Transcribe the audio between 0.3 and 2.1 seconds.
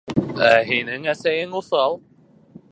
Ә һинең әсәйең уҫал.